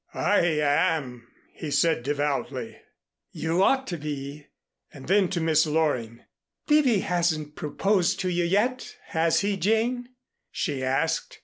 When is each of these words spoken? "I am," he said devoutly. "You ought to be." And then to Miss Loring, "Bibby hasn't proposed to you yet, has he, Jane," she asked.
"I 0.15 0.39
am," 0.39 1.27
he 1.53 1.69
said 1.69 2.01
devoutly. 2.01 2.75
"You 3.33 3.61
ought 3.61 3.85
to 3.85 3.97
be." 3.97 4.47
And 4.91 5.07
then 5.07 5.29
to 5.29 5.39
Miss 5.39 5.67
Loring, 5.67 6.23
"Bibby 6.65 7.01
hasn't 7.01 7.55
proposed 7.55 8.19
to 8.21 8.29
you 8.29 8.43
yet, 8.43 8.95
has 9.09 9.41
he, 9.41 9.57
Jane," 9.57 10.09
she 10.49 10.83
asked. 10.83 11.39